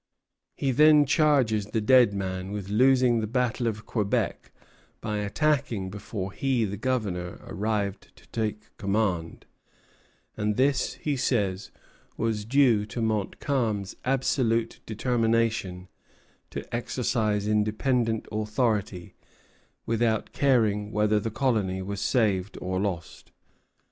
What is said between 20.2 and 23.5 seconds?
caring whether the colony was saved or lost.